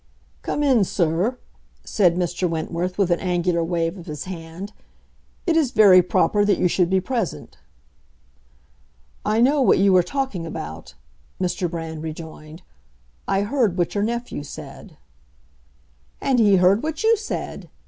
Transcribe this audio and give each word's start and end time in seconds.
"Come 0.41 0.63
in, 0.63 0.83
sir," 0.83 1.37
said 1.83 2.15
Mr. 2.15 2.49
Wentworth, 2.49 2.97
with 2.97 3.11
an 3.11 3.19
angular 3.19 3.63
wave 3.63 3.99
of 3.99 4.07
his 4.07 4.23
hand. 4.23 4.73
"It 5.45 5.55
is 5.55 5.69
very 5.69 6.01
proper 6.01 6.43
that 6.43 6.57
you 6.57 6.67
should 6.67 6.89
be 6.89 6.99
present." 6.99 7.59
"I 9.23 9.39
know 9.41 9.61
what 9.61 9.77
you 9.77 9.95
are 9.95 10.01
talking 10.01 10.43
about," 10.47 10.95
Mr. 11.39 11.69
Brand 11.69 12.01
rejoined. 12.01 12.63
"I 13.27 13.43
heard 13.43 13.77
what 13.77 13.93
your 13.93 14.03
nephew 14.03 14.41
said." 14.41 14.97
"And 16.19 16.39
he 16.39 16.55
heard 16.55 16.81
what 16.81 17.03
you 17.03 17.15
said!" 17.15 17.69